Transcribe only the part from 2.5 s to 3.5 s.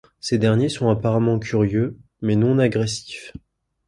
agressifs.